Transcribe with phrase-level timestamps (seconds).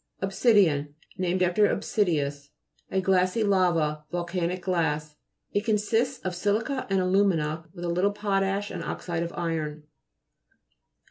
[0.23, 2.49] OBSI'DIAN Named after Obsidius.
[2.89, 4.03] A glassy lava.
[4.11, 5.15] Volcanic glass.
[5.51, 9.83] It consists of si'lica and alu'mina with a little potash and oxide of iron.